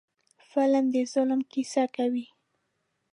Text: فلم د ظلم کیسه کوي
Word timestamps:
فلم 0.49 0.85
د 0.93 0.95
ظلم 1.13 1.41
کیسه 1.51 1.83
کوي 1.95 2.25